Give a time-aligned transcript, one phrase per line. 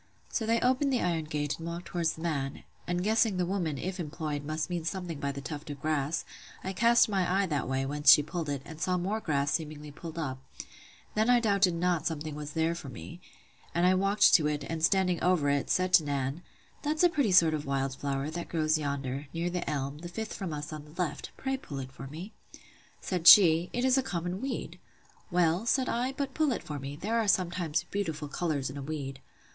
[0.29, 3.45] So they opened the iron gate and walked down towards the man; and guessing the
[3.45, 6.25] woman, if employed, must mean something by the tuft of grass,
[6.63, 9.91] I cast my eye that way, whence she pulled it, and saw more grass seemingly
[9.91, 10.39] pulled up:
[11.13, 13.21] then I doubted not something was there for me;
[13.75, 16.41] and I walked to it, and standing over it, said to Nan,
[16.81, 20.33] That's a pretty sort of wild flower, that grows yonder, near the elm, the fifth
[20.33, 22.33] from us on the left; pray pull it for me.
[23.01, 24.79] Said she, It is a common weed.
[25.29, 28.81] Well, said I, but pull it for me; there are sometimes beautiful colours in a
[28.81, 29.19] weed.